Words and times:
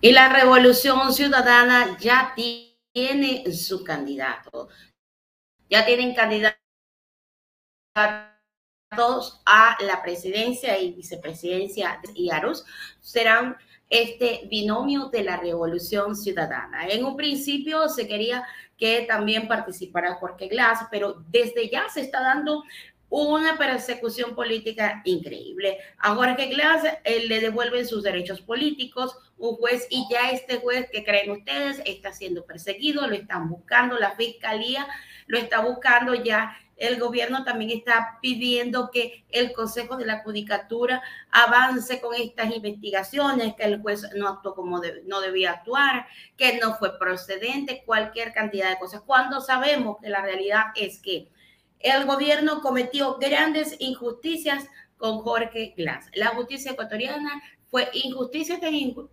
Y 0.00 0.12
la 0.12 0.28
Revolución 0.28 1.12
Ciudadana 1.12 1.98
ya 1.98 2.32
tiene 2.36 3.52
su 3.52 3.82
candidato. 3.82 4.68
Ya 5.68 5.84
tienen 5.84 6.14
candidatos 6.14 6.56
a 9.44 9.76
la 9.80 10.00
presidencia 10.02 10.78
y 10.78 10.92
vicepresidencia 10.92 12.00
y 12.14 12.30
Arus. 12.30 12.64
Serán 13.00 13.56
este 13.90 14.42
binomio 14.48 15.08
de 15.08 15.24
la 15.24 15.36
Revolución 15.36 16.14
Ciudadana. 16.14 16.86
En 16.86 17.04
un 17.04 17.16
principio 17.16 17.88
se 17.88 18.06
quería 18.06 18.44
que 18.76 19.04
también 19.08 19.48
participara 19.48 20.14
Jorge 20.14 20.46
Glass, 20.46 20.86
pero 20.92 21.24
desde 21.28 21.68
ya 21.68 21.88
se 21.88 22.02
está 22.02 22.20
dando 22.20 22.62
una 23.10 23.56
persecución 23.56 24.34
política 24.34 25.00
increíble. 25.04 25.78
A 25.98 26.14
Jorge 26.14 26.46
Glass 26.48 26.82
le 27.04 27.40
devuelven 27.40 27.86
sus 27.86 28.02
derechos 28.02 28.40
políticos, 28.40 29.16
un 29.38 29.56
juez, 29.56 29.86
y 29.90 30.06
ya 30.10 30.30
este 30.30 30.58
juez 30.58 30.90
que 30.90 31.04
creen 31.04 31.30
ustedes 31.30 31.80
está 31.84 32.12
siendo 32.12 32.44
perseguido, 32.44 33.06
lo 33.06 33.14
están 33.14 33.48
buscando, 33.48 33.98
la 33.98 34.12
fiscalía 34.12 34.86
lo 35.26 35.38
está 35.38 35.60
buscando 35.60 36.14
ya. 36.14 36.56
El 36.76 37.00
gobierno 37.00 37.42
también 37.42 37.76
está 37.76 38.18
pidiendo 38.22 38.90
que 38.92 39.24
el 39.30 39.52
Consejo 39.52 39.96
de 39.96 40.06
la 40.06 40.20
Judicatura 40.20 41.02
avance 41.32 42.00
con 42.00 42.14
estas 42.14 42.54
investigaciones, 42.54 43.54
que 43.56 43.64
el 43.64 43.80
juez 43.80 44.06
no 44.14 44.28
actuó 44.28 44.54
como 44.54 44.80
no 45.06 45.20
debía 45.20 45.52
actuar, 45.52 46.06
que 46.36 46.58
no 46.58 46.74
fue 46.74 46.96
procedente, 46.96 47.82
cualquier 47.84 48.32
cantidad 48.32 48.70
de 48.70 48.78
cosas. 48.78 49.02
Cuando 49.04 49.40
sabemos 49.40 49.96
que 50.00 50.08
la 50.08 50.22
realidad 50.22 50.66
es 50.76 51.00
que 51.00 51.28
el 51.80 52.04
gobierno 52.06 52.60
cometió 52.60 53.18
grandes 53.18 53.76
injusticias 53.78 54.66
con 54.96 55.18
Jorge 55.18 55.74
Glass. 55.76 56.10
La 56.14 56.28
justicia 56.28 56.72
ecuatoriana 56.72 57.42
fue 57.70 57.88
injusticia 57.92 58.58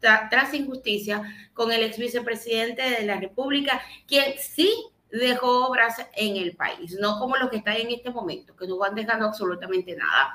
tras 0.00 0.54
injusticia 0.54 1.22
con 1.54 1.70
el 1.70 1.82
ex 1.82 1.98
vicepresidente 1.98 2.82
de 2.82 3.04
la 3.04 3.20
República, 3.20 3.80
quien 4.06 4.34
sí 4.38 4.72
dejó 5.10 5.66
obras 5.66 5.96
en 6.16 6.36
el 6.36 6.54
país, 6.56 6.96
no 7.00 7.18
como 7.18 7.36
los 7.36 7.50
que 7.50 7.58
están 7.58 7.76
en 7.76 7.90
este 7.90 8.10
momento, 8.10 8.54
que 8.56 8.66
no 8.66 8.76
van 8.78 8.94
dejando 8.94 9.26
absolutamente 9.26 9.96
nada. 9.96 10.34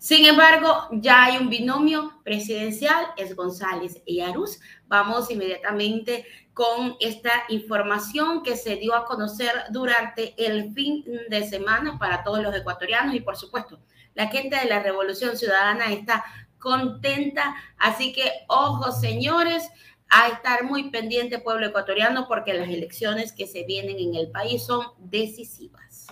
Sin 0.00 0.24
embargo, 0.24 0.88
ya 0.92 1.24
hay 1.24 1.36
un 1.36 1.50
binomio 1.50 2.22
presidencial, 2.24 3.08
es 3.18 3.36
González 3.36 4.00
y 4.06 4.20
Arús. 4.20 4.58
Vamos 4.86 5.30
inmediatamente 5.30 6.24
con 6.54 6.96
esta 7.00 7.30
información 7.50 8.42
que 8.42 8.56
se 8.56 8.76
dio 8.76 8.94
a 8.94 9.04
conocer 9.04 9.52
durante 9.68 10.32
el 10.42 10.72
fin 10.72 11.04
de 11.28 11.46
semana 11.46 11.98
para 11.98 12.24
todos 12.24 12.42
los 12.42 12.56
ecuatorianos 12.56 13.14
y 13.14 13.20
por 13.20 13.36
supuesto, 13.36 13.78
la 14.14 14.28
gente 14.28 14.56
de 14.56 14.70
la 14.70 14.82
Revolución 14.82 15.36
Ciudadana 15.36 15.92
está 15.92 16.24
contenta, 16.58 17.54
así 17.76 18.14
que 18.14 18.32
ojo 18.48 18.92
señores, 18.92 19.68
a 20.08 20.28
estar 20.28 20.64
muy 20.64 20.90
pendiente 20.90 21.40
pueblo 21.40 21.66
ecuatoriano 21.66 22.26
porque 22.26 22.54
las 22.54 22.70
elecciones 22.70 23.34
que 23.34 23.46
se 23.46 23.64
vienen 23.64 23.98
en 23.98 24.14
el 24.14 24.30
país 24.30 24.64
son 24.64 24.86
decisivas. 24.96 26.06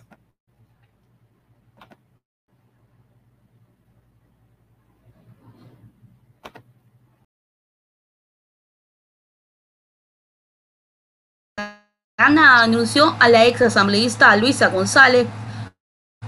Ana 12.20 12.64
anunció 12.64 13.14
a 13.20 13.28
la 13.28 13.46
ex 13.46 13.62
asambleísta 13.62 14.34
Luisa 14.34 14.66
González 14.70 15.28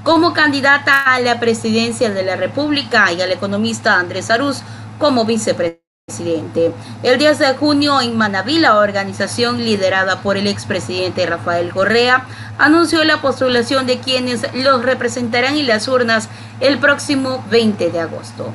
como 0.04 0.32
candidata 0.32 1.02
a 1.02 1.18
la 1.18 1.40
presidencia 1.40 2.10
de 2.10 2.22
la 2.22 2.36
República 2.36 3.10
y 3.10 3.20
al 3.20 3.32
economista 3.32 3.98
Andrés 3.98 4.30
Arús 4.30 4.62
como 5.00 5.24
vicepresidente. 5.24 6.72
El 7.02 7.18
10 7.18 7.40
de 7.40 7.54
junio 7.54 8.00
en 8.00 8.16
Manaví, 8.16 8.60
la 8.60 8.76
organización 8.76 9.64
liderada 9.64 10.22
por 10.22 10.36
el 10.36 10.46
expresidente 10.46 11.26
Rafael 11.26 11.72
Correa 11.72 12.24
anunció 12.56 13.02
la 13.02 13.20
postulación 13.20 13.88
de 13.88 13.98
quienes 13.98 14.46
los 14.54 14.84
representarán 14.84 15.56
en 15.56 15.66
las 15.66 15.88
urnas 15.88 16.28
el 16.60 16.78
próximo 16.78 17.44
20 17.50 17.90
de 17.90 17.98
agosto. 17.98 18.54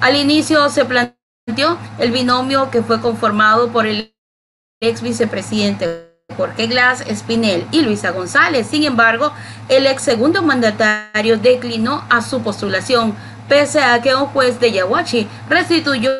Al 0.00 0.16
inicio 0.16 0.68
se 0.70 0.86
planteó 0.86 1.78
el 1.98 2.10
binomio 2.10 2.70
que 2.70 2.82
fue 2.82 3.02
conformado 3.02 3.70
por 3.70 3.86
el 3.86 4.14
ex 4.80 5.02
vicepresidente 5.02 6.10
Jorge 6.36 6.68
Glass, 6.68 7.02
Espinel 7.02 7.66
y 7.70 7.82
Luisa 7.82 8.10
González. 8.10 8.66
Sin 8.66 8.84
embargo, 8.84 9.32
el 9.68 9.86
ex 9.86 10.02
segundo 10.02 10.42
mandatario 10.42 11.36
declinó 11.36 12.02
a 12.08 12.22
su 12.22 12.40
postulación, 12.42 13.14
pese 13.46 13.82
a 13.82 14.00
que 14.00 14.14
un 14.14 14.26
juez 14.26 14.58
de 14.58 14.72
Yahuachi 14.72 15.28
restituyó 15.50 16.10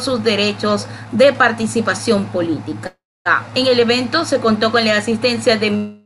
sus 0.00 0.24
derechos 0.24 0.86
de 1.10 1.34
participación 1.34 2.26
política. 2.26 2.96
En 3.54 3.66
el 3.66 3.78
evento 3.78 4.24
se 4.24 4.40
contó 4.40 4.72
con 4.72 4.84
la 4.84 4.96
asistencia 4.96 5.58
de 5.58 6.01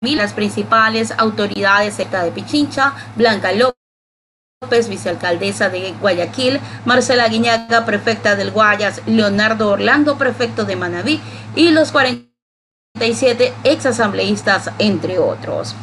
las 0.00 0.32
principales 0.32 1.12
autoridades 1.12 1.94
cerca 1.94 2.22
de 2.22 2.30
Pichincha, 2.30 2.94
Blanca 3.16 3.52
López, 3.52 4.88
vicealcaldesa 4.88 5.70
de 5.70 5.92
Guayaquil, 5.92 6.60
Marcela 6.84 7.28
Guiñaga, 7.28 7.84
prefecta 7.84 8.36
del 8.36 8.52
Guayas, 8.52 9.02
Leonardo 9.06 9.70
Orlando, 9.70 10.16
prefecto 10.16 10.64
de 10.64 10.76
Manabí, 10.76 11.20
y 11.56 11.70
los 11.70 11.90
47 11.90 13.52
exasambleístas, 13.64 14.70
entre 14.78 15.18
otros. 15.18 15.74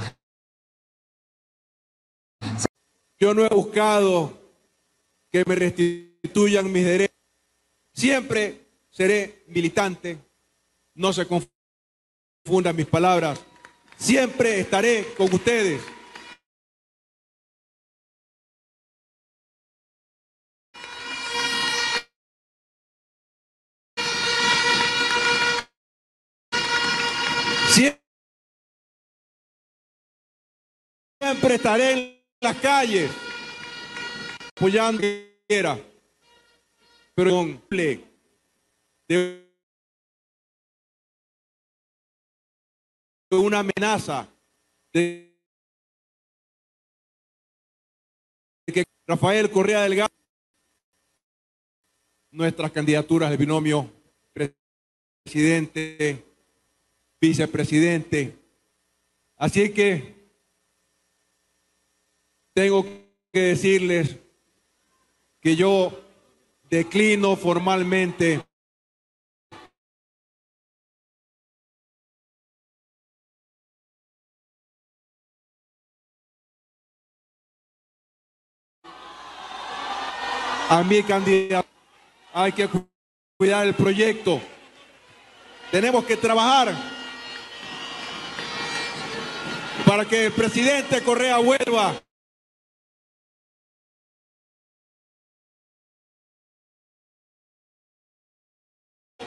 Yo 3.20 3.34
no 3.34 3.46
he 3.46 3.50
buscado 3.50 4.34
que 5.32 5.44
me 5.46 5.56
restituyan 5.56 6.72
mis 6.72 6.86
derechos. 6.86 7.16
Siempre 7.94 8.68
seré 8.90 9.44
militante. 9.48 10.18
No 10.96 11.12
se 11.12 11.26
confundan 11.26 12.76
mis 12.76 12.86
palabras. 12.86 13.42
Siempre 13.98 14.60
estaré 14.60 15.06
con 15.18 15.34
ustedes. 15.34 15.82
Siempre 31.20 31.56
estaré 31.56 31.92
en 31.92 32.24
las 32.42 32.56
calles 32.58 33.12
apoyando 34.56 35.02
quiera, 35.48 35.80
pero 37.14 37.32
con 37.32 37.62
de 39.08 39.45
una 43.38 43.60
amenaza 43.60 44.28
de 44.94 45.34
que 48.66 48.84
Rafael 49.08 49.50
Correa 49.52 49.82
Delgado 49.82 50.10
nuestras 52.32 52.72
candidaturas 52.72 53.30
de 53.30 53.38
binomio 53.38 53.90
presidente, 55.24 56.24
vicepresidente. 57.22 58.38
Así 59.38 59.72
que 59.72 60.16
tengo 62.54 62.86
que 63.32 63.40
decirles 63.40 64.18
que 65.42 65.56
yo 65.56 65.98
declino 66.70 67.36
formalmente 67.36 68.42
a 80.70 80.84
mi 80.84 81.04
candidato. 81.04 81.68
Hay 82.34 82.52
que 82.52 82.70
cuidar 83.38 83.66
el 83.66 83.74
proyecto. 83.74 84.42
Tenemos 85.72 86.06
que 86.06 86.18
trabajar 86.18 86.74
para 89.86 90.06
que 90.06 90.28
el 90.28 90.32
presidente 90.34 91.02
Correa 91.02 91.38
vuelva. 91.38 92.02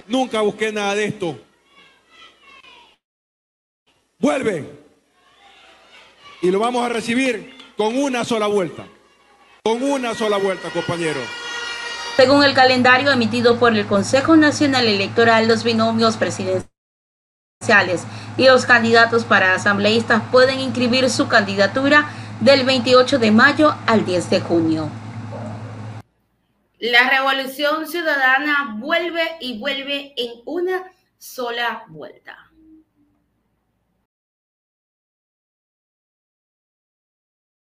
Nunca 0.07 0.41
busqué 0.41 0.73
nada 0.73 0.95
de 0.95 1.05
esto. 1.05 1.39
Vuelve. 4.19 4.79
Y 6.41 6.51
lo 6.51 6.59
vamos 6.59 6.85
a 6.85 6.89
recibir 6.89 7.57
con 7.77 7.97
una 7.97 8.25
sola 8.25 8.47
vuelta. 8.47 8.87
Con 9.69 9.83
una 9.83 10.15
sola 10.15 10.39
vuelta, 10.39 10.71
compañero. 10.71 11.21
Según 12.17 12.43
el 12.43 12.55
calendario 12.55 13.13
emitido 13.13 13.59
por 13.59 13.77
el 13.77 13.87
Consejo 13.87 14.35
Nacional 14.35 14.87
Electoral, 14.87 15.47
los 15.47 15.63
binomios 15.63 16.17
presidenciales 16.17 16.71
y 18.39 18.47
los 18.47 18.65
candidatos 18.65 19.25
para 19.25 19.55
asambleístas 19.55 20.23
pueden 20.33 20.61
inscribir 20.61 21.11
su 21.11 21.29
candidatura 21.29 22.09
del 22.41 22.65
28 22.65 23.19
de 23.19 23.31
mayo 23.31 23.75
al 23.87 24.07
10 24.07 24.31
de 24.31 24.41
junio. 24.41 24.89
La 26.79 27.11
revolución 27.11 27.87
ciudadana 27.87 28.75
vuelve 28.79 29.37
y 29.39 29.59
vuelve 29.59 30.15
en 30.17 30.31
una 30.47 30.85
sola 31.19 31.85
vuelta. 31.89 32.48